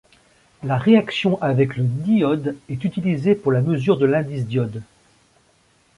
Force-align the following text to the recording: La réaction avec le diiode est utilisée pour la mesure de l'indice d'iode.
La 0.63 0.79
réaction 0.79 1.39
avec 1.43 1.77
le 1.77 1.83
diiode 1.83 2.55
est 2.69 2.83
utilisée 2.85 3.35
pour 3.35 3.51
la 3.51 3.61
mesure 3.61 3.99
de 3.99 4.07
l'indice 4.07 4.47
d'iode. 4.47 4.81